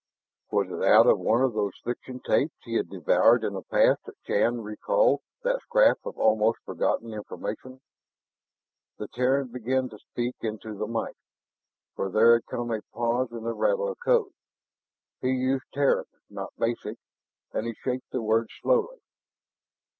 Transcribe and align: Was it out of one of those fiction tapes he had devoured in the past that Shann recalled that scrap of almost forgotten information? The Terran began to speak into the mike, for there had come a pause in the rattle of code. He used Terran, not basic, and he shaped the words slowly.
Was 0.49 0.65
it 0.71 0.81
out 0.83 1.05
of 1.05 1.19
one 1.19 1.43
of 1.43 1.53
those 1.53 1.77
fiction 1.83 2.19
tapes 2.25 2.55
he 2.63 2.73
had 2.73 2.89
devoured 2.89 3.43
in 3.43 3.53
the 3.53 3.61
past 3.61 4.03
that 4.05 4.17
Shann 4.25 4.61
recalled 4.61 5.21
that 5.43 5.61
scrap 5.61 5.99
of 6.05 6.17
almost 6.17 6.57
forgotten 6.65 7.13
information? 7.13 7.79
The 8.97 9.07
Terran 9.09 9.49
began 9.51 9.89
to 9.89 9.99
speak 9.99 10.37
into 10.41 10.73
the 10.73 10.87
mike, 10.87 11.17
for 11.95 12.09
there 12.09 12.33
had 12.33 12.47
come 12.47 12.71
a 12.71 12.81
pause 12.91 13.31
in 13.31 13.43
the 13.43 13.53
rattle 13.53 13.89
of 13.89 13.99
code. 14.03 14.33
He 15.21 15.29
used 15.33 15.65
Terran, 15.71 16.05
not 16.31 16.51
basic, 16.57 16.97
and 17.53 17.67
he 17.67 17.75
shaped 17.75 18.09
the 18.09 18.23
words 18.23 18.49
slowly. 18.59 19.01